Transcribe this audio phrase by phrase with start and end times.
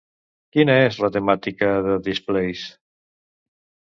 [0.55, 2.65] Quina és la temàtica de DisPLACE?